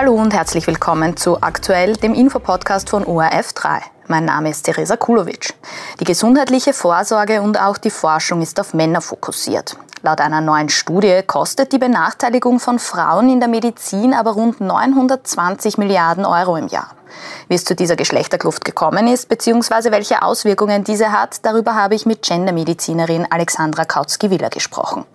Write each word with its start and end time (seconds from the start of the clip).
Hallo 0.00 0.14
und 0.14 0.32
herzlich 0.32 0.64
willkommen 0.68 1.16
zu 1.16 1.42
Aktuell, 1.42 1.94
dem 1.94 2.14
Infopodcast 2.14 2.88
von 2.88 3.02
ORF3. 3.04 3.80
Mein 4.06 4.26
Name 4.26 4.50
ist 4.50 4.62
Teresa 4.62 4.96
Kulovic. 4.96 5.54
Die 5.98 6.04
gesundheitliche 6.04 6.72
Vorsorge 6.72 7.42
und 7.42 7.60
auch 7.60 7.78
die 7.78 7.90
Forschung 7.90 8.40
ist 8.40 8.60
auf 8.60 8.74
Männer 8.74 9.00
fokussiert. 9.00 9.76
Laut 10.02 10.20
einer 10.20 10.40
neuen 10.40 10.68
Studie 10.68 11.22
kostet 11.26 11.72
die 11.72 11.78
Benachteiligung 11.78 12.60
von 12.60 12.78
Frauen 12.78 13.28
in 13.28 13.40
der 13.40 13.48
Medizin 13.48 14.14
aber 14.14 14.34
rund 14.34 14.60
920 14.60 15.78
Milliarden 15.78 16.24
Euro 16.24 16.54
im 16.54 16.68
Jahr. 16.68 16.92
Wie 17.48 17.56
es 17.56 17.64
zu 17.64 17.74
dieser 17.74 17.96
Geschlechterkluft 17.96 18.64
gekommen 18.64 19.08
ist, 19.08 19.28
beziehungsweise 19.28 19.90
welche 19.90 20.22
Auswirkungen 20.22 20.84
diese 20.84 21.10
hat, 21.10 21.44
darüber 21.44 21.74
habe 21.74 21.96
ich 21.96 22.06
mit 22.06 22.22
Gendermedizinerin 22.22 23.26
Alexandra 23.28 23.84
Kautzki-Willer 23.84 24.50
gesprochen. 24.50 25.06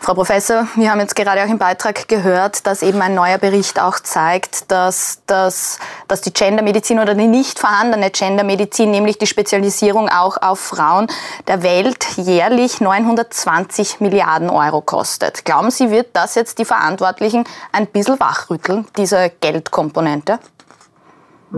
Frau 0.00 0.14
Professor, 0.14 0.66
wir 0.76 0.90
haben 0.90 1.00
jetzt 1.00 1.16
gerade 1.16 1.42
auch 1.42 1.48
im 1.48 1.58
Beitrag 1.58 2.08
gehört, 2.08 2.66
dass 2.66 2.82
eben 2.82 3.02
ein 3.02 3.14
neuer 3.14 3.38
Bericht 3.38 3.80
auch 3.80 3.98
zeigt, 3.98 4.70
dass, 4.70 5.22
dass, 5.26 5.78
dass 6.06 6.20
die 6.20 6.32
Gendermedizin 6.32 7.00
oder 7.00 7.14
die 7.14 7.26
nicht 7.26 7.58
vorhandene 7.58 8.10
Gendermedizin, 8.10 8.90
nämlich 8.90 9.18
die 9.18 9.26
Spezialisierung 9.26 10.08
auch 10.08 10.40
auf 10.40 10.60
Frauen, 10.60 11.08
der 11.46 11.62
Welt 11.62 12.06
jährlich 12.16 12.80
920 12.80 14.00
Milliarden 14.00 14.50
Euro 14.50 14.80
kostet. 14.80 15.44
Glauben 15.44 15.70
Sie, 15.70 15.90
wird 15.90 16.08
das 16.14 16.36
jetzt 16.36 16.58
die 16.58 16.64
Verantwortlichen 16.64 17.44
ein 17.72 17.86
bisschen 17.86 18.18
wachrütteln, 18.20 18.86
diese 18.96 19.30
Geldkomponente? 19.40 20.38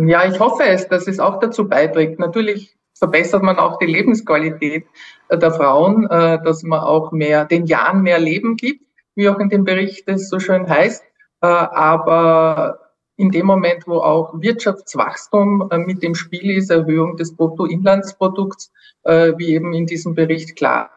Ja, 0.06 0.24
ich 0.24 0.38
hoffe 0.40 0.64
es, 0.64 0.88
dass 0.88 1.06
es 1.06 1.20
auch 1.20 1.40
dazu 1.40 1.68
beiträgt. 1.68 2.18
Natürlich 2.18 2.76
verbessert 3.00 3.42
man 3.42 3.58
auch 3.58 3.78
die 3.78 3.86
Lebensqualität 3.86 4.84
der 5.32 5.50
Frauen, 5.50 6.08
äh, 6.08 6.38
dass 6.44 6.62
man 6.62 6.80
auch 6.80 7.12
mehr, 7.12 7.46
den 7.46 7.66
Jahren 7.66 8.02
mehr 8.02 8.20
Leben 8.20 8.56
gibt, 8.56 8.84
wie 9.14 9.28
auch 9.28 9.38
in 9.38 9.48
dem 9.48 9.64
Bericht 9.64 10.06
es 10.06 10.28
so 10.28 10.38
schön 10.38 10.68
heißt. 10.68 11.02
Äh, 11.40 11.46
aber 11.46 12.78
in 13.16 13.30
dem 13.30 13.46
Moment, 13.46 13.86
wo 13.86 13.98
auch 13.98 14.34
Wirtschaftswachstum 14.40 15.68
äh, 15.70 15.78
mit 15.78 16.02
dem 16.02 16.14
Spiel 16.14 16.56
ist, 16.56 16.70
Erhöhung 16.70 17.16
des 17.16 17.34
Bruttoinlandsprodukts, 17.34 18.70
wie 19.02 19.54
eben 19.54 19.72
in 19.72 19.86
diesem 19.86 20.14
Bericht 20.14 20.56
klar 20.56 20.90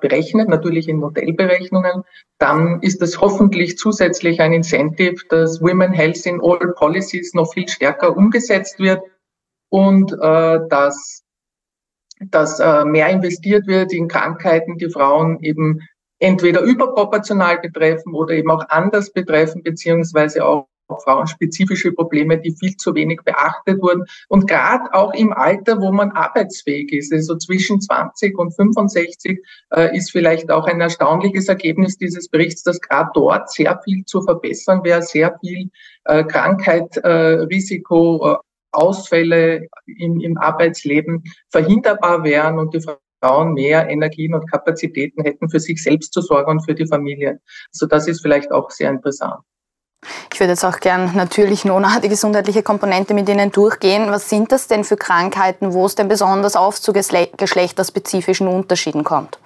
berechnet, 0.00 0.48
natürlich 0.48 0.88
in 0.88 0.96
Modellberechnungen, 0.96 2.02
dann 2.38 2.80
ist 2.82 3.00
es 3.00 3.20
hoffentlich 3.20 3.78
zusätzlich 3.78 4.40
ein 4.40 4.52
Incentive, 4.52 5.24
dass 5.28 5.62
Women 5.62 5.92
Health 5.92 6.26
in 6.26 6.40
All 6.42 6.74
Policies 6.76 7.32
noch 7.32 7.52
viel 7.52 7.68
stärker 7.68 8.16
umgesetzt 8.16 8.80
wird 8.80 9.02
und 9.68 10.10
dass 10.10 11.23
dass 12.20 12.60
äh, 12.60 12.84
mehr 12.84 13.08
investiert 13.08 13.66
wird 13.66 13.92
in 13.92 14.08
Krankheiten, 14.08 14.78
die 14.78 14.90
Frauen 14.90 15.40
eben 15.40 15.80
entweder 16.18 16.62
überproportional 16.62 17.58
betreffen 17.60 18.14
oder 18.14 18.34
eben 18.34 18.50
auch 18.50 18.64
anders 18.68 19.12
betreffen, 19.12 19.62
beziehungsweise 19.62 20.44
auch 20.44 20.68
frauenspezifische 21.02 21.92
Probleme, 21.92 22.38
die 22.38 22.54
viel 22.58 22.76
zu 22.76 22.94
wenig 22.94 23.20
beachtet 23.24 23.80
wurden. 23.80 24.04
Und 24.28 24.46
gerade 24.46 24.92
auch 24.92 25.14
im 25.14 25.32
Alter, 25.32 25.80
wo 25.80 25.92
man 25.92 26.12
arbeitsfähig 26.12 26.92
ist, 26.92 27.12
also 27.12 27.36
zwischen 27.36 27.80
20 27.80 28.38
und 28.38 28.54
65, 28.54 29.40
äh, 29.70 29.96
ist 29.96 30.10
vielleicht 30.10 30.50
auch 30.50 30.66
ein 30.66 30.80
erstaunliches 30.80 31.48
Ergebnis 31.48 31.96
dieses 31.96 32.28
Berichts, 32.28 32.62
dass 32.62 32.80
gerade 32.80 33.10
dort 33.14 33.50
sehr 33.50 33.80
viel 33.84 34.04
zu 34.04 34.22
verbessern 34.22 34.84
wäre, 34.84 35.02
sehr 35.02 35.36
viel 35.40 35.70
äh, 36.04 36.24
Krankheit, 36.24 36.96
äh, 36.98 37.08
Risiko, 37.08 38.34
äh, 38.34 38.36
Ausfälle 38.74 39.66
im, 39.86 40.20
im 40.20 40.38
Arbeitsleben 40.38 41.22
verhinderbar 41.50 42.24
wären 42.24 42.58
und 42.58 42.74
die 42.74 42.84
Frauen 43.22 43.54
mehr 43.54 43.88
Energien 43.88 44.34
und 44.34 44.50
Kapazitäten 44.50 45.22
hätten, 45.22 45.48
für 45.48 45.60
sich 45.60 45.82
selbst 45.82 46.12
zu 46.12 46.20
sorgen 46.20 46.50
und 46.50 46.64
für 46.64 46.74
die 46.74 46.86
Familie. 46.86 47.40
Also 47.72 47.86
das 47.86 48.06
ist 48.06 48.20
vielleicht 48.20 48.52
auch 48.52 48.70
sehr 48.70 48.90
interessant. 48.90 49.40
Ich 50.32 50.40
würde 50.40 50.50
jetzt 50.52 50.64
auch 50.64 50.80
gern 50.80 51.12
natürlich 51.14 51.64
nur 51.64 51.80
noch 51.80 51.98
die 52.00 52.08
gesundheitliche 52.08 52.62
Komponente 52.62 53.14
mit 53.14 53.28
Ihnen 53.28 53.50
durchgehen. 53.50 54.10
Was 54.10 54.28
sind 54.28 54.52
das 54.52 54.66
denn 54.66 54.84
für 54.84 54.96
Krankheiten, 54.96 55.72
wo 55.72 55.86
es 55.86 55.94
denn 55.94 56.08
besonders 56.08 56.56
oft 56.56 56.82
zu 56.82 56.92
geschlechterspezifischen 56.92 58.46
Unterschieden 58.46 59.04
kommt? 59.04 59.38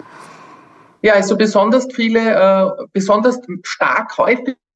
Ja, 1.03 1.15
also 1.15 1.37
besonders 1.37 1.87
viele, 1.93 2.35
äh, 2.35 2.87
besonders 2.93 3.39
stark 3.63 4.11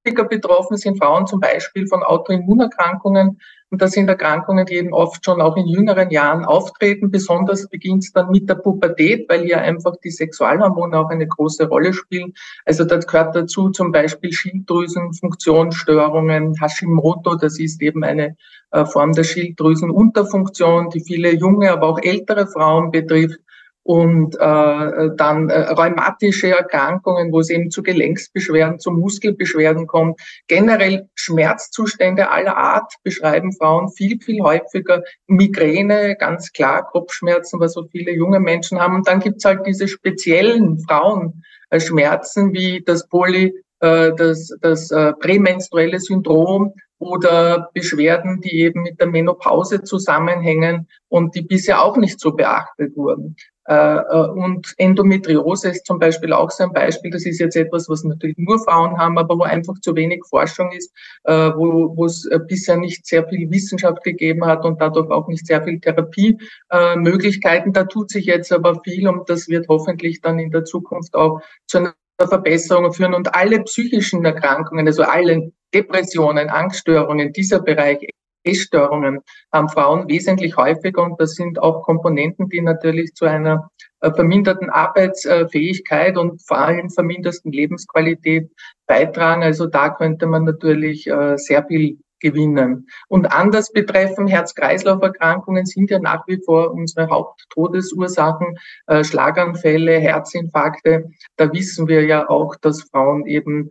häufiger 0.05 0.25
betroffen 0.25 0.77
sind 0.77 0.99
Frauen 0.99 1.27
zum 1.27 1.41
Beispiel 1.41 1.87
von 1.87 2.03
Autoimmunerkrankungen, 2.03 3.41
und 3.71 3.81
das 3.81 3.93
sind 3.93 4.11
Erkrankungen, 4.11 4.67
die 4.67 4.75
eben 4.75 4.93
oft 4.93 5.25
schon 5.25 5.41
auch 5.41 5.57
in 5.57 5.67
jüngeren 5.67 6.11
Jahren 6.11 6.45
auftreten. 6.45 7.11
Besonders 7.11 7.71
beginnt 7.71 8.05
es 8.05 8.13
dann 8.13 8.31
mit 8.31 8.47
der 8.47 8.57
Pubertät, 8.57 9.27
weil 9.31 9.45
hier 9.45 9.63
einfach 9.63 9.95
die 10.05 10.11
Sexualhormone 10.11 10.99
auch 10.99 11.09
eine 11.09 11.27
große 11.27 11.69
Rolle 11.69 11.95
spielen. 11.95 12.35
Also 12.67 12.85
das 12.85 13.07
gehört 13.07 13.35
dazu 13.35 13.71
zum 13.71 13.91
Beispiel 13.91 14.31
Schilddrüsenfunktionsstörungen, 14.31 16.53
Hashimoto, 16.61 17.37
das 17.37 17.59
ist 17.59 17.81
eben 17.81 18.05
eine 18.05 18.37
äh, 18.73 18.85
Form 18.85 19.15
der 19.15 19.25
Schilddrüsenunterfunktion, 19.25 20.91
die 20.91 21.01
viele 21.01 21.35
junge, 21.35 21.73
aber 21.73 21.89
auch 21.89 21.99
ältere 22.03 22.47
Frauen 22.47 22.91
betrifft 22.91 23.41
und 23.85 24.37
äh, 24.37 25.11
dann 25.17 25.51
äh, 25.51 25.71
rheumatische 25.71 26.51
Erkrankungen, 26.51 27.33
wo 27.33 27.41
es 27.41 27.51
eben 27.51 27.71
zu 27.71 27.83
Gelenksbeschwerden, 27.83 28.79
zu 28.79 28.91
Muskelbeschwerden 28.93 29.87
kommt. 29.87 30.21
Generell 30.47 31.09
Schmerzzustände 31.15 32.31
aller 32.31 32.57
Art 32.57 32.95
beschreiben 33.03 33.53
Frauen 33.53 33.91
viel, 33.91 34.21
viel 34.21 34.41
häufiger. 34.43 35.03
Migräne, 35.27 36.17
ganz 36.17 36.53
klar, 36.53 36.87
Kopfschmerzen, 36.87 37.59
was 37.59 37.73
so 37.73 37.85
viele 37.91 38.13
junge 38.13 38.41
Menschen 38.41 38.81
haben. 38.81 38.95
Und 38.95 39.09
dann 39.09 39.21
gibt's 39.21 39.45
halt 39.45 39.67
diese 39.67 39.89
speziellen 39.89 40.79
Frauenschmerzen 40.81 42.53
wie 42.53 42.83
das 42.85 43.09
Poly, 43.09 43.53
äh, 43.81 44.13
das, 44.15 44.57
das 44.61 44.91
äh, 44.93 45.13
prämenstruelle 45.15 45.99
Syndrom, 45.99 46.73
oder 47.03 47.71
Beschwerden, 47.75 48.41
die 48.41 48.61
eben 48.61 48.83
mit 48.83 49.01
der 49.01 49.09
Menopause 49.09 49.83
zusammenhängen 49.83 50.89
und 51.09 51.35
die 51.35 51.43
bisher 51.43 51.83
auch 51.83 51.97
nicht 51.97 52.21
so 52.21 52.31
beachtet 52.33 52.97
wurden. 52.97 53.35
Äh, 53.69 53.75
äh, 53.75 54.29
und 54.31 54.75
Endometriose 54.77 55.71
ist 55.71 55.87
zum 55.87 55.99
Beispiel 55.99 56.33
auch 56.33 56.51
so 56.51 56.65
ein 56.65 56.73
Beispiel. 56.73 57.11
Das 57.11 57.25
ist 57.25 57.39
jetzt 57.39 57.57
etwas, 57.57 57.89
was 57.89 58.03
natürlich 58.03 58.37
nur 58.39 58.59
Frauen 58.59 58.99
haben, 58.99 59.19
aber 59.19 59.39
wo 59.39 59.43
einfach 59.43 59.79
zu 59.81 59.95
wenig 59.95 60.25
Forschung 60.29 60.73
ist, 60.73 60.93
äh, 61.25 61.51
wo, 61.55 61.97
wo 61.97 62.07
es 62.07 62.29
bisher 62.49 62.77
nicht 62.77 63.07
sehr 63.07 63.27
viel 63.29 63.51
Wissenschaft 63.51 64.03
gegeben 64.03 64.45
hat 64.47 64.65
und 64.65 64.81
dadurch 64.81 65.11
auch 65.11 65.29
nicht 65.29 65.47
sehr 65.47 65.63
viel 65.63 65.79
Therapiemöglichkeiten. 65.79 67.73
Da 67.73 67.85
tut 67.85 68.11
sich 68.11 68.27
jetzt 68.27 68.53
aber 68.53 68.81
viel 68.83 69.07
und 69.07 69.31
das 69.31 69.49
wird 69.49 69.67
hoffentlich 69.69 70.21
dann 70.21 70.39
in 70.41 70.51
der 70.51 70.65
Zukunft 70.65 71.15
auch 71.15 71.41
zu 71.67 71.79
einer 71.79 71.95
Verbesserung 72.19 72.93
führen. 72.93 73.15
Und 73.15 73.35
alle 73.35 73.63
psychischen 73.63 74.25
Erkrankungen, 74.25 74.87
also 74.87 75.05
alle 75.05 75.53
Depressionen, 75.73 76.51
Angststörungen, 76.51 77.33
dieser 77.33 77.61
Bereich 77.61 78.09
Essstörungen 78.45 79.21
haben 79.53 79.69
Frauen 79.69 80.09
wesentlich 80.09 80.57
häufiger 80.57 81.03
und 81.03 81.21
das 81.21 81.35
sind 81.35 81.61
auch 81.61 81.83
Komponenten, 81.83 82.49
die 82.49 82.61
natürlich 82.61 83.15
zu 83.15 83.25
einer 83.25 83.71
äh, 84.01 84.13
verminderten 84.13 84.71
Arbeitsfähigkeit 84.71 86.17
und 86.17 86.43
vor 86.47 86.59
allem 86.59 86.91
verminderten 86.91 87.53
Lebensqualität 87.53 88.51
beitragen. 88.87 89.43
Also 89.43 89.67
da 89.67 89.91
könnte 89.91 90.27
man 90.27 90.45
natürlich 90.45 91.07
äh, 91.07 91.37
sehr 91.37 91.65
viel 91.65 91.99
gewinnen. 92.23 92.87
Und 93.09 93.27
anders 93.27 93.71
betreffen 93.73 94.27
Herz-Kreislauf-Erkrankungen 94.29 95.67
sind 95.67 95.91
ja 95.91 95.99
nach 95.99 96.27
wie 96.27 96.41
vor 96.43 96.73
unsere 96.73 97.09
Haupttodesursachen, 97.09 98.59
äh, 98.87 99.05
Schlaganfälle, 99.05 99.99
Herzinfarkte. 99.99 101.11
Da 101.37 101.53
wissen 101.53 101.89
wir 101.89 102.05
ja 102.07 102.29
auch, 102.29 102.57
dass 102.57 102.83
Frauen 102.83 103.27
eben 103.27 103.71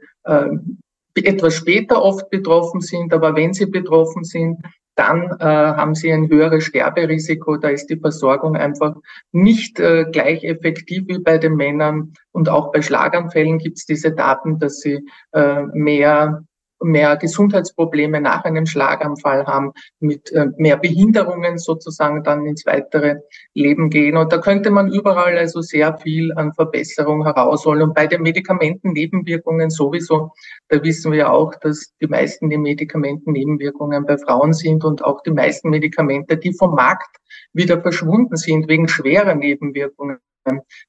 etwas 1.15 1.55
später 1.55 2.01
oft 2.01 2.29
betroffen 2.29 2.81
sind, 2.81 3.13
aber 3.13 3.35
wenn 3.35 3.53
sie 3.53 3.65
betroffen 3.65 4.23
sind, 4.23 4.57
dann 4.95 5.23
äh, 5.39 5.45
haben 5.45 5.95
sie 5.95 6.11
ein 6.11 6.29
höheres 6.29 6.65
Sterberisiko. 6.65 7.57
Da 7.57 7.69
ist 7.69 7.87
die 7.87 7.97
Versorgung 7.97 8.55
einfach 8.55 8.95
nicht 9.31 9.79
äh, 9.79 10.05
gleich 10.11 10.43
effektiv 10.43 11.03
wie 11.07 11.19
bei 11.19 11.37
den 11.37 11.55
Männern. 11.55 12.13
Und 12.31 12.49
auch 12.49 12.71
bei 12.71 12.81
Schlaganfällen 12.81 13.57
gibt 13.57 13.77
es 13.77 13.85
diese 13.85 14.11
Daten, 14.11 14.59
dass 14.59 14.79
sie 14.79 14.99
äh, 15.31 15.63
mehr 15.73 16.43
mehr 16.81 17.17
Gesundheitsprobleme 17.17 18.21
nach 18.21 18.43
einem 18.43 18.65
Schlaganfall 18.65 19.45
haben, 19.45 19.71
mit 19.99 20.31
äh, 20.31 20.47
mehr 20.57 20.77
Behinderungen 20.77 21.57
sozusagen 21.57 22.23
dann 22.23 22.45
ins 22.45 22.65
weitere 22.65 23.17
Leben 23.53 23.89
gehen. 23.89 24.17
Und 24.17 24.31
da 24.31 24.37
könnte 24.37 24.71
man 24.71 24.91
überall 24.91 25.37
also 25.37 25.61
sehr 25.61 25.97
viel 25.97 26.33
an 26.33 26.53
Verbesserung 26.53 27.23
herausholen. 27.23 27.83
Und 27.83 27.95
bei 27.95 28.07
den 28.07 28.21
Medikamenten-Nebenwirkungen 28.21 29.69
sowieso, 29.69 30.31
da 30.69 30.83
wissen 30.83 31.11
wir 31.11 31.31
auch, 31.31 31.55
dass 31.55 31.93
die 32.01 32.07
meisten 32.07 32.49
der 32.49 32.59
Medikamenten-Nebenwirkungen 32.59 34.05
bei 34.05 34.17
Frauen 34.17 34.53
sind 34.53 34.83
und 34.83 35.03
auch 35.03 35.21
die 35.21 35.31
meisten 35.31 35.69
Medikamente, 35.69 36.37
die 36.37 36.53
vom 36.53 36.75
Markt 36.75 37.17
wieder 37.53 37.81
verschwunden 37.81 38.35
sind 38.35 38.67
wegen 38.67 38.87
schwerer 38.87 39.35
Nebenwirkungen 39.35 40.19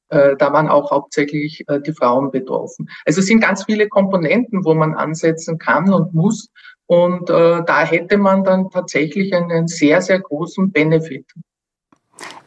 äh, 0.09 0.37
da 0.37 0.53
waren 0.53 0.69
auch 0.69 0.91
hauptsächlich 0.91 1.65
äh, 1.69 1.81
die 1.81 1.93
Frauen 1.93 2.31
betroffen. 2.31 2.89
Also 3.05 3.21
es 3.21 3.27
sind 3.27 3.41
ganz 3.41 3.65
viele 3.65 3.89
Komponenten, 3.89 4.65
wo 4.65 4.75
man 4.75 4.95
ansetzen 4.95 5.59
kann 5.59 5.93
und 5.93 6.15
muss. 6.15 6.49
Und 6.87 7.31
äh, 7.31 7.63
da 7.65 7.85
hätte 7.85 8.19
man 8.19 8.45
dann 8.45 8.71
tatsächlich 8.71 9.35
einen 9.35 9.67
sehr, 9.69 10.03
sehr 10.03 10.21
großen 10.21 10.73
Benefit. 10.73 11.27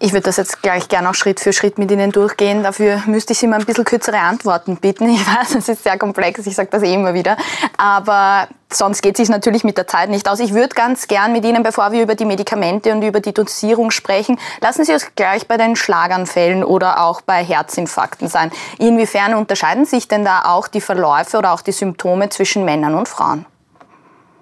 Ich 0.06 0.12
würde 0.12 0.26
das 0.26 0.38
jetzt 0.38 0.62
gleich 0.62 0.90
gerne 0.90 1.10
auch 1.10 1.16
Schritt 1.16 1.40
für 1.40 1.54
Schritt 1.54 1.78
mit 1.78 1.90
Ihnen 1.90 2.12
durchgehen. 2.12 2.64
Dafür 2.64 3.02
müsste 3.06 3.34
ich 3.34 3.40
Sie 3.40 3.48
mal 3.48 3.60
ein 3.60 3.66
bisschen 3.66 3.86
kürzere 3.86 4.20
Antworten 4.20 4.78
bitten. 4.78 5.10
Ich 5.16 5.26
weiß, 5.26 5.56
es 5.56 5.70
ist 5.70 5.84
sehr 5.84 5.98
komplex, 5.98 6.46
ich 6.46 6.56
sage 6.56 6.70
das 6.72 6.84
eh 6.84 6.94
immer 6.94 7.14
wieder. 7.14 7.38
Aber 7.78 8.48
sonst 8.72 9.02
geht 9.02 9.16
es 9.16 9.26
sich 9.26 9.30
natürlich 9.30 9.64
mit 9.64 9.78
der 9.78 9.88
Zeit 9.88 10.10
nicht 10.10 10.28
aus. 10.30 10.40
Ich 10.40 10.54
würde 10.54 10.76
ganz 10.76 11.08
gern 11.08 11.32
mit 11.32 11.46
Ihnen, 11.46 11.64
bevor 11.64 11.92
wir 11.92 12.04
über 12.04 12.16
die 12.16 12.26
Medikamente 12.26 12.92
und 12.92 13.02
über 13.02 13.22
die 13.22 13.34
Dosierung 13.34 13.90
sprechen, 13.92 14.38
lassen 14.62 14.84
Sie 14.84 14.92
uns 14.92 15.08
gleich 15.16 15.48
bei 15.48 15.58
den 15.58 15.76
Schlaganfällen 15.76 16.64
oder 16.64 17.04
auch 17.04 17.22
bei 17.22 17.44
Herzinfarkten 17.44 18.28
sein. 18.28 18.52
Inwiefern 18.78 19.34
unterscheiden 19.34 19.86
sich 19.86 20.08
denn 20.08 20.26
da 20.26 20.44
auch 20.46 20.68
die 20.68 20.82
Verläufe 20.82 21.38
oder 21.38 21.54
auch 21.54 21.62
die 21.62 21.72
Symptome 21.72 22.30
zwischen 22.30 22.66
Männern 22.66 22.96
und 22.96 23.08
Frauen? 23.08 23.46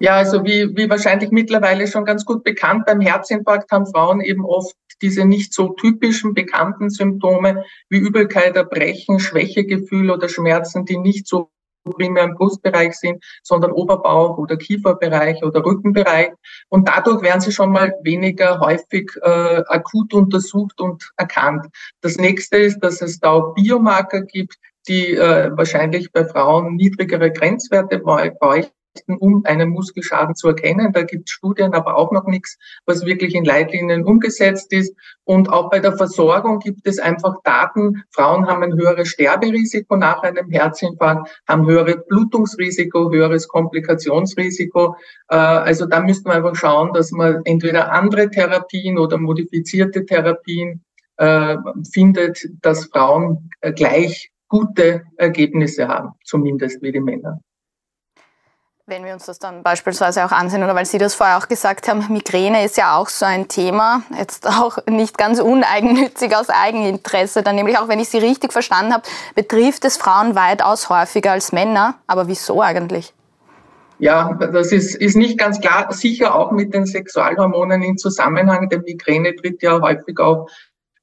Ja, 0.00 0.16
also 0.16 0.44
wie, 0.44 0.76
wie 0.76 0.90
wahrscheinlich 0.90 1.30
mittlerweile 1.30 1.86
schon 1.86 2.04
ganz 2.04 2.24
gut 2.24 2.42
bekannt, 2.42 2.84
beim 2.86 3.00
Herzinfarkt 3.00 3.70
haben 3.70 3.86
Frauen 3.86 4.20
eben 4.20 4.44
oft 4.44 4.74
diese 5.02 5.24
nicht 5.24 5.54
so 5.54 5.68
typischen 5.68 6.34
bekannten 6.34 6.90
Symptome 6.90 7.64
wie 7.88 7.98
Übelkeit, 7.98 8.56
Erbrechen, 8.56 9.20
Schwächegefühl 9.20 10.10
oder 10.10 10.28
Schmerzen, 10.28 10.84
die 10.84 10.98
nicht 10.98 11.28
so 11.28 11.50
primär 11.84 12.24
im 12.24 12.34
Brustbereich 12.34 12.94
sind, 12.94 13.22
sondern 13.42 13.72
Oberbauch- 13.72 14.38
oder 14.38 14.56
Kieferbereich 14.56 15.44
oder 15.44 15.64
Rückenbereich. 15.64 16.30
Und 16.70 16.88
dadurch 16.88 17.22
werden 17.22 17.42
sie 17.42 17.52
schon 17.52 17.72
mal 17.72 17.94
weniger 18.02 18.60
häufig 18.60 19.12
äh, 19.22 19.62
akut 19.68 20.14
untersucht 20.14 20.80
und 20.80 21.10
erkannt. 21.16 21.66
Das 22.00 22.16
nächste 22.16 22.56
ist, 22.56 22.80
dass 22.80 23.02
es 23.02 23.20
da 23.20 23.32
auch 23.32 23.54
Biomarker 23.54 24.22
gibt, 24.22 24.56
die 24.88 25.14
äh, 25.14 25.50
wahrscheinlich 25.54 26.10
bei 26.10 26.24
Frauen 26.24 26.76
niedrigere 26.76 27.30
Grenzwerte 27.30 27.98
bräuchten 27.98 28.72
um 29.06 29.42
einen 29.44 29.70
Muskelschaden 29.70 30.34
zu 30.34 30.48
erkennen. 30.48 30.92
Da 30.92 31.02
gibt 31.02 31.28
es 31.28 31.32
Studien, 31.32 31.74
aber 31.74 31.96
auch 31.96 32.12
noch 32.12 32.26
nichts, 32.26 32.58
was 32.86 33.04
wirklich 33.04 33.34
in 33.34 33.44
Leitlinien 33.44 34.04
umgesetzt 34.04 34.72
ist. 34.72 34.94
Und 35.24 35.50
auch 35.50 35.70
bei 35.70 35.80
der 35.80 35.96
Versorgung 35.96 36.58
gibt 36.58 36.86
es 36.86 36.98
einfach 36.98 37.34
Daten. 37.44 38.04
Frauen 38.10 38.46
haben 38.46 38.62
ein 38.62 38.74
höheres 38.74 39.08
Sterberisiko 39.08 39.96
nach 39.96 40.22
einem 40.22 40.50
Herzinfarkt, 40.50 41.42
haben 41.48 41.66
höheres 41.66 42.04
Blutungsrisiko, 42.08 43.10
höheres 43.10 43.48
Komplikationsrisiko. 43.48 44.96
Äh, 45.28 45.36
also 45.36 45.86
da 45.86 46.00
müsste 46.00 46.28
man 46.28 46.38
einfach 46.38 46.56
schauen, 46.56 46.92
dass 46.92 47.10
man 47.10 47.40
entweder 47.44 47.92
andere 47.92 48.30
Therapien 48.30 48.98
oder 48.98 49.18
modifizierte 49.18 50.04
Therapien 50.04 50.84
äh, 51.16 51.56
findet, 51.92 52.46
dass 52.60 52.86
Frauen 52.86 53.50
äh, 53.60 53.72
gleich 53.72 54.30
gute 54.48 55.04
Ergebnisse 55.16 55.88
haben, 55.88 56.10
zumindest 56.24 56.82
wie 56.82 56.92
die 56.92 57.00
Männer. 57.00 57.40
Wenn 58.86 59.02
wir 59.02 59.14
uns 59.14 59.24
das 59.24 59.38
dann 59.38 59.62
beispielsweise 59.62 60.26
auch 60.26 60.30
ansehen, 60.30 60.62
oder 60.62 60.74
weil 60.74 60.84
Sie 60.84 60.98
das 60.98 61.14
vorher 61.14 61.38
auch 61.38 61.48
gesagt 61.48 61.88
haben, 61.88 62.04
Migräne 62.10 62.66
ist 62.66 62.76
ja 62.76 62.98
auch 62.98 63.08
so 63.08 63.24
ein 63.24 63.48
Thema, 63.48 64.02
jetzt 64.18 64.46
auch 64.60 64.76
nicht 64.86 65.16
ganz 65.16 65.40
uneigennützig 65.40 66.36
aus 66.36 66.50
Eigeninteresse, 66.50 67.42
dann 67.42 67.56
nämlich 67.56 67.78
auch, 67.78 67.88
wenn 67.88 67.98
ich 67.98 68.10
Sie 68.10 68.18
richtig 68.18 68.52
verstanden 68.52 68.92
habe, 68.92 69.04
betrifft 69.34 69.86
es 69.86 69.96
Frauen 69.96 70.34
weitaus 70.34 70.90
häufiger 70.90 71.32
als 71.32 71.50
Männer. 71.50 71.94
Aber 72.06 72.28
wieso 72.28 72.60
eigentlich? 72.60 73.14
Ja, 74.00 74.34
das 74.34 74.70
ist, 74.70 74.96
ist 74.96 75.16
nicht 75.16 75.38
ganz 75.38 75.62
klar, 75.62 75.90
sicher 75.90 76.34
auch 76.34 76.52
mit 76.52 76.74
den 76.74 76.84
Sexualhormonen 76.84 77.80
in 77.80 77.96
Zusammenhang, 77.96 78.68
denn 78.68 78.82
Migräne 78.82 79.34
tritt 79.34 79.62
ja 79.62 79.80
häufig 79.80 80.20
auch 80.20 80.46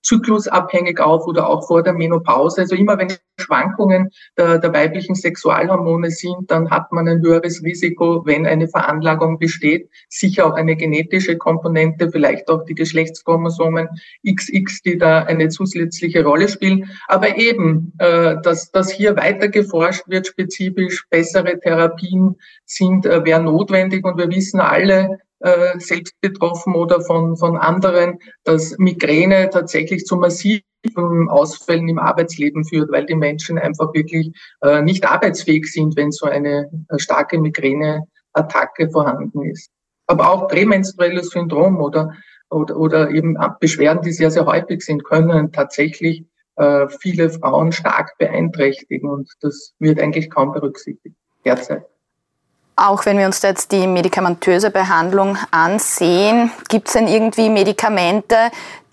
zyklusabhängig 0.02 1.00
auf 1.00 1.26
oder 1.28 1.48
auch 1.48 1.68
vor 1.68 1.84
der 1.84 1.94
Menopause. 1.94 2.62
Also 2.62 2.76
immer 2.76 2.98
wenn 2.98 3.14
Schwankungen 3.40 4.10
der, 4.38 4.60
der, 4.60 4.74
weiblichen 4.74 5.16
Sexualhormone 5.16 6.12
sind, 6.12 6.50
dann 6.50 6.70
hat 6.70 6.92
man 6.92 7.08
ein 7.08 7.22
höheres 7.22 7.64
Risiko, 7.64 8.26
wenn 8.26 8.46
eine 8.46 8.68
Veranlagung 8.68 9.40
besteht. 9.40 9.90
Sicher 10.10 10.46
auch 10.46 10.54
eine 10.54 10.76
genetische 10.76 11.38
Komponente, 11.38 12.12
vielleicht 12.12 12.50
auch 12.50 12.66
die 12.66 12.76
Geschlechtschromosomen 12.76 13.90
XX, 14.28 14.82
die 14.84 14.98
da 14.98 15.24
eine 15.24 15.50
zusätzliche 15.50 16.24
Rolle 16.24 16.48
spielen. 16.48 16.90
Aber 17.08 17.38
eben, 17.38 17.94
äh, 17.98 18.38
dass, 18.42 18.72
dass 18.72 18.92
hier 18.92 19.16
weiter 19.16 19.50
geforscht 19.50 20.04
wird, 20.08 20.28
spezifisch 20.28 21.06
bessere 21.10 21.60
Therapien 21.60 22.36
sind, 22.66 23.06
äh, 23.06 23.24
wäre 23.26 23.42
notwendig. 23.42 24.06
Und 24.06 24.18
wir 24.18 24.30
wissen 24.30 24.60
alle, 24.60 25.20
äh, 25.42 25.80
selbst 25.80 26.20
betroffen 26.22 26.76
oder 26.76 27.02
von, 27.02 27.36
von 27.36 27.58
anderen, 27.58 28.20
dass 28.44 28.78
Migräne 28.78 29.50
tatsächlich 29.50 30.06
zu 30.06 30.16
massiven 30.16 31.30
Ausfällen 31.30 31.88
im 31.90 32.00
Arbeitsleben 32.00 32.66
führt, 32.66 32.92
weil 32.92 33.06
die 33.06 33.16
Menschen 33.16 33.58
einfach 33.58 33.94
wirklich 33.94 34.32
äh, 34.62 34.82
nicht 34.82 35.06
arbeitsfähig 35.06 35.72
sind, 35.72 35.96
wenn 35.96 36.12
so 36.12 36.26
eine 36.26 36.70
äh, 36.90 37.00
starke 37.00 37.40
Migräneattacke 37.40 38.90
vorhanden 38.92 39.44
ist. 39.44 39.70
Aber 40.08 40.32
auch 40.32 40.48
prämenstruelles 40.48 41.30
Syndrom 41.30 41.80
oder, 41.80 42.14
oder, 42.50 42.78
oder 42.78 43.10
eben 43.12 43.38
Beschwerden, 43.60 44.02
die 44.02 44.12
sehr, 44.12 44.32
sehr 44.32 44.46
häufig 44.46 44.82
sind, 44.82 45.04
können 45.04 45.52
tatsächlich 45.52 46.26
äh, 46.58 46.88
viele 47.00 47.30
Frauen 47.30 47.72
stark 47.72 48.18
beeinträchtigen 48.18 49.10
und 49.10 49.32
das 49.42 49.74
wird 49.80 50.00
eigentlich 50.00 50.30
kaum 50.30 50.52
berücksichtigt 50.52 51.16
derzeit. 51.46 51.86
Auch 52.84 53.06
wenn 53.06 53.20
wir 53.20 53.28
uns 53.28 53.44
jetzt 53.44 53.72
die 53.74 53.86
medikamentöse 53.86 54.72
Behandlung 54.72 55.38
ansehen, 55.52 56.50
gibt 56.68 56.88
es 56.88 56.94
denn 56.94 57.08
irgendwie 57.08 57.48
Medikamente, 57.48 58.36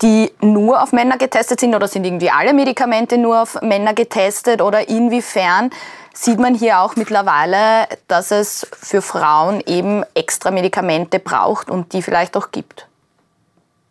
die 0.03 0.31
nur 0.41 0.83
auf 0.83 0.91
Männer 0.91 1.17
getestet 1.17 1.59
sind 1.59 1.73
oder 1.73 1.87
sind 1.87 2.05
irgendwie 2.05 2.29
alle 2.29 2.53
Medikamente 2.53 3.17
nur 3.17 3.41
auf 3.41 3.59
Männer 3.63 3.95
getestet 3.95 4.61
oder 4.61 4.89
inwiefern 4.89 5.71
sieht 6.13 6.37
man 6.37 6.53
hier 6.53 6.81
auch 6.81 6.97
mittlerweile, 6.97 7.87
dass 8.07 8.29
es 8.29 8.67
für 8.79 9.01
Frauen 9.01 9.59
eben 9.65 10.03
extra 10.13 10.51
Medikamente 10.51 11.17
braucht 11.17 11.71
und 11.71 11.91
die 11.93 12.03
vielleicht 12.03 12.37
auch 12.37 12.51
gibt? 12.51 12.88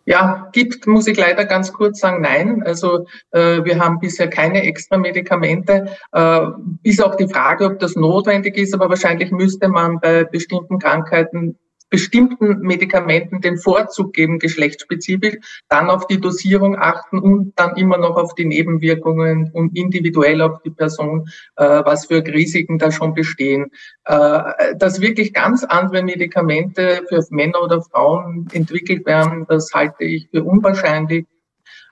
Ja, 0.09 0.49
gibt, 0.53 0.87
muss 0.87 1.07
ich 1.07 1.19
leider 1.19 1.45
ganz 1.45 1.71
kurz 1.71 2.01
sagen, 2.01 2.23
nein. 2.23 2.63
Also 2.65 3.07
äh, 3.33 3.63
wir 3.63 3.79
haben 3.79 3.99
bisher 3.99 4.31
keine 4.31 4.63
extra 4.63 4.97
Medikamente. 4.97 5.99
Äh, 6.13 6.47
ist 6.83 7.05
auch 7.05 7.15
die 7.17 7.29
Frage, 7.29 7.67
ob 7.67 7.79
das 7.79 7.95
notwendig 7.95 8.57
ist, 8.57 8.73
aber 8.73 8.89
wahrscheinlich 8.89 9.31
müsste 9.33 9.69
man 9.69 10.01
bei 10.01 10.25
bestimmten 10.25 10.79
Krankheiten 10.79 11.59
bestimmten 11.91 12.61
Medikamenten 12.61 13.41
den 13.41 13.59
Vorzug 13.59 14.13
geben, 14.13 14.39
geschlechtsspezifisch, 14.39 15.37
dann 15.69 15.91
auf 15.91 16.07
die 16.07 16.21
Dosierung 16.21 16.77
achten 16.79 17.19
und 17.19 17.53
dann 17.57 17.77
immer 17.77 17.99
noch 17.99 18.17
auf 18.17 18.35
die 18.35 18.45
Nebenwirkungen 18.45 19.51
und 19.53 19.77
individuell 19.77 20.43
auf 20.43 20.61
die 20.63 20.71
Person, 20.71 21.29
äh, 21.57 21.65
was 21.65 22.07
für 22.07 22.25
Risiken 22.25 22.79
da 22.79 22.91
schon 22.91 23.15
bestehen. 23.15 23.71
Äh, 24.05 24.77
dass 24.77 25.01
wirklich 25.01 25.33
ganz 25.33 25.65
andere 25.65 26.03
Medikamente 26.03 27.05
für 27.09 27.25
Männer 27.31 27.63
oder 27.63 27.83
Frauen 27.83 28.49
entwickelt 28.53 29.07
werden, 29.07 29.47
das 29.49 29.71
halte 29.75 30.05
ich 30.05 30.29
für 30.31 30.45
unwahrscheinlich. 30.45 31.27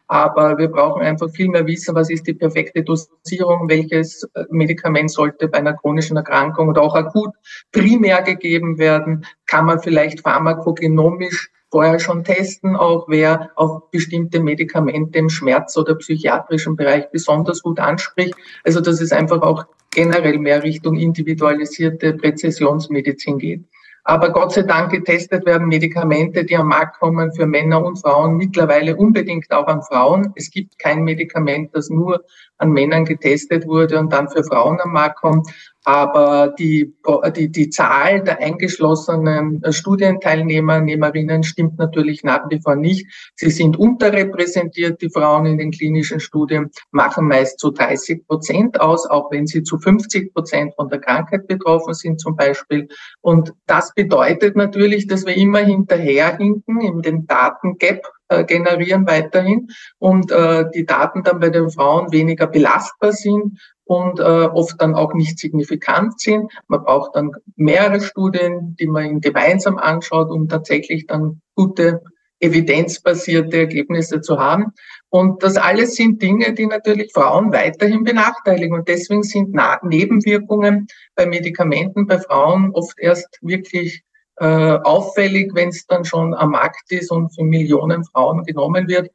Aber 0.08 0.56
wir 0.58 0.68
brauchen 0.68 1.02
einfach 1.02 1.30
viel 1.30 1.48
mehr 1.48 1.66
Wissen, 1.66 1.94
was 1.94 2.10
ist 2.10 2.26
die 2.26 2.34
perfekte 2.34 2.84
Dosierung, 2.84 3.68
welches 3.68 4.22
äh, 4.34 4.44
Medikament 4.50 5.10
sollte 5.10 5.48
bei 5.48 5.58
einer 5.58 5.74
chronischen 5.74 6.16
Erkrankung 6.16 6.68
oder 6.68 6.82
auch 6.82 6.94
akut 6.94 7.30
primär 7.72 8.22
gegeben 8.22 8.78
werden. 8.78 9.26
Kann 9.46 9.66
man 9.66 9.80
vielleicht 9.80 10.20
pharmakogenomisch 10.20 11.50
vorher 11.70 11.98
schon 11.98 12.22
testen, 12.22 12.76
auch 12.76 13.06
wer 13.08 13.50
auf 13.56 13.90
bestimmte 13.90 14.40
Medikamente 14.40 15.18
im 15.18 15.28
Schmerz- 15.28 15.76
oder 15.76 15.96
psychiatrischen 15.96 16.76
Bereich 16.76 17.10
besonders 17.10 17.62
gut 17.62 17.80
anspricht. 17.80 18.34
Also 18.62 18.80
dass 18.80 19.00
es 19.00 19.12
einfach 19.12 19.42
auch 19.42 19.66
generell 19.90 20.38
mehr 20.38 20.62
Richtung 20.62 20.96
individualisierte 20.96 22.14
Präzisionsmedizin 22.14 23.38
geht. 23.38 23.64
Aber 24.08 24.30
Gott 24.30 24.52
sei 24.52 24.62
Dank 24.62 24.92
getestet 24.92 25.44
werden 25.46 25.66
Medikamente, 25.66 26.44
die 26.44 26.56
am 26.56 26.68
Markt 26.68 27.00
kommen 27.00 27.32
für 27.34 27.44
Männer 27.44 27.84
und 27.84 27.96
Frauen, 27.96 28.36
mittlerweile 28.36 28.94
unbedingt 28.94 29.50
auch 29.50 29.66
an 29.66 29.82
Frauen. 29.82 30.32
Es 30.36 30.52
gibt 30.52 30.78
kein 30.78 31.02
Medikament, 31.02 31.74
das 31.74 31.90
nur 31.90 32.24
an 32.58 32.70
Männern 32.70 33.04
getestet 33.04 33.66
wurde 33.66 33.98
und 33.98 34.12
dann 34.12 34.28
für 34.28 34.44
Frauen 34.44 34.80
am 34.80 34.92
Markt 34.92 35.16
kommt. 35.20 35.48
Aber 35.86 36.52
die, 36.58 36.92
die, 37.36 37.48
die 37.48 37.70
Zahl 37.70 38.20
der 38.24 38.40
eingeschlossenen 38.40 39.62
Studienteilnehmer, 39.70 40.80
Nehmerinnen 40.80 41.44
stimmt 41.44 41.78
natürlich 41.78 42.24
nach 42.24 42.50
wie 42.50 42.60
vor 42.60 42.74
nicht. 42.74 43.06
Sie 43.36 43.50
sind 43.50 43.76
unterrepräsentiert, 43.76 45.00
die 45.00 45.10
Frauen 45.10 45.46
in 45.46 45.58
den 45.58 45.70
klinischen 45.70 46.18
Studien, 46.18 46.72
machen 46.90 47.28
meist 47.28 47.60
zu 47.60 47.70
30 47.70 48.26
Prozent 48.26 48.80
aus, 48.80 49.08
auch 49.08 49.30
wenn 49.30 49.46
sie 49.46 49.62
zu 49.62 49.78
50 49.78 50.34
Prozent 50.34 50.74
von 50.74 50.88
der 50.88 50.98
Krankheit 50.98 51.46
betroffen 51.46 51.94
sind 51.94 52.20
zum 52.20 52.34
Beispiel. 52.34 52.88
Und 53.20 53.52
das 53.66 53.94
bedeutet 53.94 54.56
natürlich, 54.56 55.06
dass 55.06 55.24
wir 55.24 55.36
immer 55.36 55.60
hinterherhinken 55.60 56.80
in 56.80 57.02
den 57.02 57.28
Datengap 57.28 58.02
äh, 58.28 58.44
generieren 58.44 59.06
weiterhin 59.06 59.68
und 59.98 60.32
äh, 60.32 60.64
die 60.74 60.84
Daten 60.84 61.22
dann 61.22 61.38
bei 61.38 61.50
den 61.50 61.70
Frauen 61.70 62.10
weniger 62.10 62.48
belastbar 62.48 63.12
sind 63.12 63.60
und 63.86 64.18
äh, 64.18 64.22
oft 64.22 64.80
dann 64.80 64.94
auch 64.94 65.14
nicht 65.14 65.38
signifikant 65.38 66.20
sind. 66.20 66.52
Man 66.66 66.82
braucht 66.82 67.14
dann 67.14 67.30
mehrere 67.54 68.00
Studien, 68.00 68.76
die 68.78 68.88
man 68.88 69.20
gemeinsam 69.20 69.78
anschaut, 69.78 70.28
um 70.28 70.48
tatsächlich 70.48 71.06
dann 71.06 71.40
gute 71.54 72.02
evidenzbasierte 72.40 73.58
Ergebnisse 73.58 74.20
zu 74.20 74.38
haben. 74.38 74.72
Und 75.08 75.42
das 75.42 75.56
alles 75.56 75.94
sind 75.94 76.20
Dinge, 76.20 76.52
die 76.52 76.66
natürlich 76.66 77.12
Frauen 77.12 77.52
weiterhin 77.52 78.04
benachteiligen. 78.04 78.76
Und 78.76 78.88
deswegen 78.88 79.22
sind 79.22 79.50
Na 79.52 79.78
Nebenwirkungen 79.82 80.88
bei 81.14 81.24
Medikamenten 81.24 82.06
bei 82.06 82.18
Frauen 82.18 82.72
oft 82.72 82.98
erst 82.98 83.38
wirklich 83.40 84.02
äh, 84.38 84.44
auffällig, 84.44 85.52
wenn 85.54 85.70
es 85.70 85.86
dann 85.86 86.04
schon 86.04 86.34
am 86.34 86.50
Markt 86.50 86.90
ist 86.90 87.10
und 87.10 87.34
für 87.34 87.44
Millionen 87.44 88.04
Frauen 88.04 88.44
genommen 88.44 88.88
wird. 88.88 89.10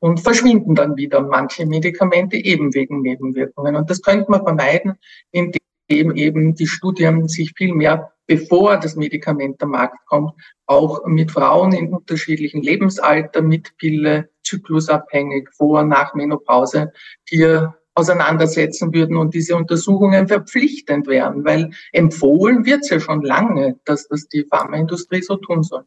Und 0.00 0.20
verschwinden 0.20 0.74
dann 0.74 0.96
wieder 0.96 1.20
manche 1.20 1.66
Medikamente 1.66 2.36
eben 2.36 2.74
wegen 2.74 3.02
Nebenwirkungen. 3.02 3.76
Und 3.76 3.90
das 3.90 4.02
könnte 4.02 4.30
man 4.30 4.42
vermeiden, 4.42 4.94
indem 5.32 5.58
eben 5.88 6.54
die 6.54 6.66
Studien 6.66 7.28
sich 7.28 7.54
viel 7.56 7.74
mehr, 7.74 8.12
bevor 8.26 8.76
das 8.76 8.96
Medikament 8.96 9.62
am 9.62 9.70
Markt 9.70 10.06
kommt, 10.06 10.32
auch 10.66 11.04
mit 11.06 11.30
Frauen 11.30 11.72
in 11.72 11.92
unterschiedlichen 11.92 12.62
Lebensalter, 12.62 13.42
mit 13.42 13.76
Pille, 13.78 14.28
zyklusabhängig, 14.44 15.48
vor, 15.56 15.82
nach 15.84 16.14
Menopause, 16.14 16.92
hier 17.26 17.74
auseinandersetzen 17.94 18.94
würden 18.94 19.16
und 19.16 19.34
diese 19.34 19.56
Untersuchungen 19.56 20.28
verpflichtend 20.28 21.08
wären, 21.08 21.44
weil 21.44 21.70
empfohlen 21.92 22.64
wird 22.64 22.82
es 22.82 22.90
ja 22.90 23.00
schon 23.00 23.22
lange, 23.22 23.80
dass 23.84 24.06
das 24.06 24.28
die 24.28 24.44
Pharmaindustrie 24.44 25.22
so 25.22 25.36
tun 25.36 25.64
soll. 25.64 25.84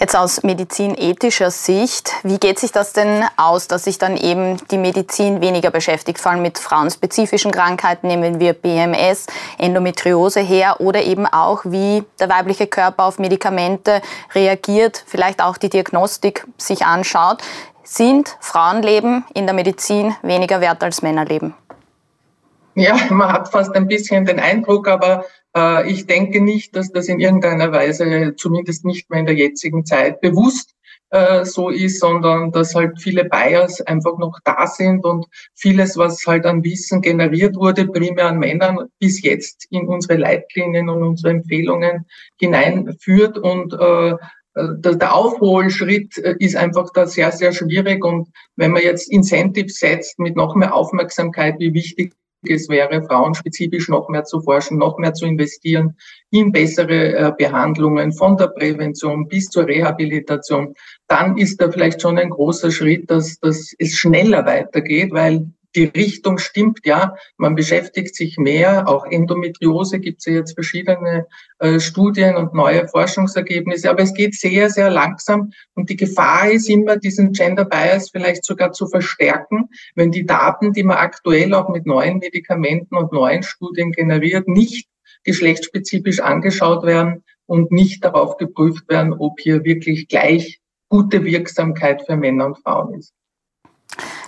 Jetzt 0.00 0.16
aus 0.16 0.42
medizinethischer 0.42 1.50
Sicht, 1.50 2.14
wie 2.22 2.38
geht 2.38 2.58
sich 2.58 2.72
das 2.72 2.94
denn 2.94 3.22
aus, 3.36 3.68
dass 3.68 3.84
sich 3.84 3.98
dann 3.98 4.16
eben 4.16 4.56
die 4.70 4.78
Medizin 4.78 5.42
weniger 5.42 5.70
beschäftigt, 5.70 6.18
vor 6.18 6.32
allem 6.32 6.40
mit 6.40 6.58
frauenspezifischen 6.58 7.50
Krankheiten, 7.50 8.06
nehmen 8.06 8.40
wir 8.40 8.54
BMS, 8.54 9.26
Endometriose 9.58 10.40
her 10.40 10.80
oder 10.80 11.02
eben 11.02 11.26
auch, 11.26 11.60
wie 11.64 12.02
der 12.18 12.30
weibliche 12.30 12.66
Körper 12.66 13.04
auf 13.04 13.18
Medikamente 13.18 14.00
reagiert, 14.34 15.04
vielleicht 15.06 15.42
auch 15.42 15.58
die 15.58 15.68
Diagnostik 15.68 16.46
sich 16.56 16.86
anschaut. 16.86 17.42
Sind 17.84 18.38
Frauenleben 18.40 19.26
in 19.34 19.44
der 19.44 19.54
Medizin 19.54 20.16
weniger 20.22 20.62
wert 20.62 20.82
als 20.82 21.02
Männerleben? 21.02 21.52
Ja, 22.74 22.96
man 23.10 23.32
hat 23.32 23.50
fast 23.50 23.74
ein 23.74 23.88
bisschen 23.88 24.24
den 24.24 24.38
Eindruck, 24.38 24.88
aber 24.88 25.24
äh, 25.56 25.90
ich 25.90 26.06
denke 26.06 26.40
nicht, 26.40 26.76
dass 26.76 26.92
das 26.92 27.08
in 27.08 27.20
irgendeiner 27.20 27.72
Weise, 27.72 28.34
zumindest 28.36 28.84
nicht 28.84 29.10
mehr 29.10 29.20
in 29.20 29.26
der 29.26 29.36
jetzigen 29.36 29.84
Zeit, 29.84 30.20
bewusst 30.20 30.74
äh, 31.10 31.44
so 31.44 31.70
ist, 31.70 31.98
sondern 31.98 32.52
dass 32.52 32.74
halt 32.74 33.00
viele 33.00 33.24
Bias 33.24 33.80
einfach 33.80 34.16
noch 34.18 34.38
da 34.44 34.66
sind 34.66 35.04
und 35.04 35.26
vieles, 35.54 35.96
was 35.96 36.24
halt 36.26 36.46
an 36.46 36.62
Wissen 36.62 37.00
generiert 37.00 37.56
wurde, 37.56 37.86
primär 37.86 38.28
an 38.28 38.38
Männern, 38.38 38.88
bis 39.00 39.22
jetzt 39.22 39.66
in 39.70 39.88
unsere 39.88 40.16
Leitlinien 40.18 40.88
und 40.88 41.02
unsere 41.02 41.30
Empfehlungen 41.30 42.06
hineinführt 42.38 43.38
und 43.38 43.72
äh, 43.74 44.14
der 44.56 45.14
Aufholschritt 45.14 46.18
ist 46.18 46.56
einfach 46.56 46.90
da 46.92 47.06
sehr, 47.06 47.30
sehr 47.30 47.52
schwierig. 47.52 48.04
Und 48.04 48.28
wenn 48.56 48.72
man 48.72 48.82
jetzt 48.82 49.10
Incentives 49.10 49.78
setzt 49.78 50.18
mit 50.18 50.34
noch 50.34 50.56
mehr 50.56 50.74
Aufmerksamkeit, 50.74 51.54
wie 51.60 51.72
wichtig 51.72 52.12
es 52.48 52.68
wäre, 52.68 53.02
frauenspezifisch 53.02 53.88
noch 53.88 54.08
mehr 54.08 54.24
zu 54.24 54.40
forschen, 54.40 54.78
noch 54.78 54.98
mehr 54.98 55.14
zu 55.14 55.26
investieren 55.26 55.96
in 56.30 56.52
bessere 56.52 57.14
äh, 57.14 57.32
Behandlungen 57.36 58.12
von 58.12 58.36
der 58.36 58.48
Prävention 58.48 59.28
bis 59.28 59.46
zur 59.46 59.66
Rehabilitation, 59.66 60.74
dann 61.08 61.36
ist 61.36 61.60
da 61.60 61.70
vielleicht 61.70 62.00
schon 62.00 62.18
ein 62.18 62.30
großer 62.30 62.70
Schritt, 62.70 63.10
dass, 63.10 63.38
dass 63.40 63.74
es 63.78 63.92
schneller 63.94 64.46
weitergeht, 64.46 65.12
weil 65.12 65.46
die 65.76 65.84
Richtung 65.84 66.38
stimmt, 66.38 66.80
ja. 66.84 67.14
Man 67.36 67.54
beschäftigt 67.54 68.14
sich 68.14 68.38
mehr. 68.38 68.88
Auch 68.88 69.06
Endometriose 69.06 70.00
gibt 70.00 70.18
es 70.18 70.26
ja 70.26 70.32
jetzt 70.34 70.54
verschiedene 70.54 71.26
äh, 71.58 71.78
Studien 71.78 72.36
und 72.36 72.54
neue 72.54 72.88
Forschungsergebnisse. 72.88 73.88
Aber 73.88 74.02
es 74.02 74.14
geht 74.14 74.34
sehr, 74.34 74.70
sehr 74.70 74.90
langsam. 74.90 75.52
Und 75.74 75.90
die 75.90 75.96
Gefahr 75.96 76.50
ist 76.50 76.68
immer, 76.68 76.96
diesen 76.96 77.32
Gender 77.32 77.64
Bias 77.64 78.10
vielleicht 78.10 78.44
sogar 78.44 78.72
zu 78.72 78.88
verstärken, 78.88 79.68
wenn 79.94 80.10
die 80.10 80.26
Daten, 80.26 80.72
die 80.72 80.82
man 80.82 80.96
aktuell 80.96 81.54
auch 81.54 81.68
mit 81.68 81.86
neuen 81.86 82.18
Medikamenten 82.18 82.96
und 82.96 83.12
neuen 83.12 83.42
Studien 83.42 83.92
generiert, 83.92 84.48
nicht 84.48 84.88
geschlechtsspezifisch 85.24 86.20
angeschaut 86.20 86.84
werden 86.84 87.22
und 87.46 87.70
nicht 87.70 88.04
darauf 88.04 88.36
geprüft 88.38 88.88
werden, 88.88 89.12
ob 89.12 89.38
hier 89.40 89.64
wirklich 89.64 90.08
gleich 90.08 90.60
gute 90.88 91.24
Wirksamkeit 91.24 92.02
für 92.06 92.16
Männer 92.16 92.46
und 92.46 92.58
Frauen 92.58 92.94
ist. 92.94 93.12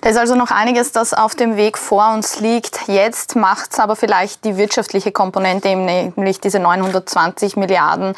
Da 0.00 0.10
ist 0.10 0.16
also 0.16 0.34
noch 0.34 0.50
einiges, 0.50 0.92
das 0.92 1.14
auf 1.14 1.34
dem 1.34 1.56
Weg 1.56 1.78
vor 1.78 2.12
uns 2.12 2.40
liegt. 2.40 2.88
Jetzt 2.88 3.36
macht 3.36 3.72
es 3.72 3.78
aber 3.78 3.96
vielleicht 3.96 4.44
die 4.44 4.56
wirtschaftliche 4.56 5.12
Komponente, 5.12 5.68
nämlich 5.74 6.40
diese 6.40 6.58
920 6.58 7.56
Milliarden 7.56 8.14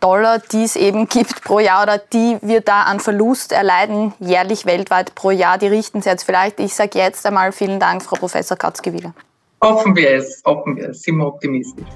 Dollar, 0.00 0.40
die 0.40 0.64
es 0.64 0.76
eben 0.76 1.08
gibt 1.08 1.44
pro 1.44 1.60
Jahr 1.60 1.84
oder 1.84 1.98
die 1.98 2.38
wir 2.42 2.60
da 2.60 2.82
an 2.82 3.00
Verlust 3.00 3.52
erleiden, 3.52 4.14
jährlich 4.18 4.66
weltweit 4.66 5.14
pro 5.14 5.30
Jahr. 5.30 5.58
Die 5.58 5.68
richten 5.68 6.02
Sie 6.02 6.08
jetzt 6.08 6.24
vielleicht. 6.24 6.60
Ich 6.60 6.74
sage 6.74 6.98
jetzt 6.98 7.24
einmal 7.24 7.52
vielen 7.52 7.78
Dank, 7.78 8.02
Frau 8.02 8.16
Professor 8.16 8.56
Katzke-Wieler. 8.56 9.14
Hoffen 9.60 9.96
wir 9.96 10.10
es, 10.10 10.42
hoffen 10.44 10.76
wir 10.76 10.90
es, 10.90 11.02
sind 11.02 11.16
wir 11.16 11.26
optimistisch. 11.26 11.86